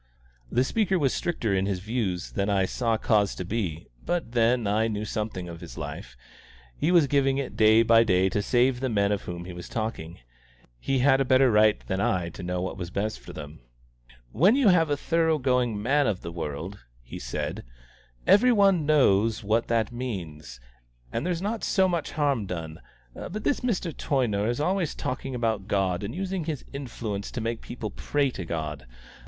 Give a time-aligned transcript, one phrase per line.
[0.51, 4.65] The speaker was stricter in his views than I saw cause to be; but then,
[4.65, 6.17] I knew something of his life;
[6.75, 9.69] he was giving it day by day to save the men of whom he was
[9.69, 10.17] talking.
[10.79, 13.59] He had a better right than I to know what was best for them.
[14.31, 17.63] "When you have a thorough going man of the world," he said,
[18.25, 20.59] "every one knows what that means,
[21.11, 22.81] and there's not so much harm done.
[23.13, 23.95] But this Mr.
[23.95, 28.43] Toyner is always talking about God, and using his influence to make people pray to
[28.45, 28.87] God.